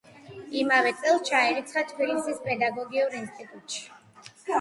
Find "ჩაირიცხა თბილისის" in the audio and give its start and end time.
1.27-2.39